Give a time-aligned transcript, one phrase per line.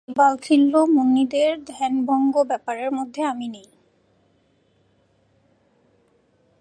[0.07, 3.67] এই বালখিল্য মুনিদের ধ্যানভঙ্গ-ব্যাপারের মধ্যে আমি নেই।